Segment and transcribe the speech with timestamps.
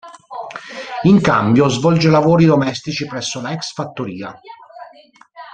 [1.03, 4.33] In cambio svolge lavori domestici presso la ex fattoria.